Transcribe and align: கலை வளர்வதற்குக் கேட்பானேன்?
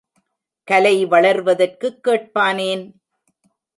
கலை 0.63 1.05
வளர்வதற்குக் 1.05 1.99
கேட்பானேன்? 2.07 2.91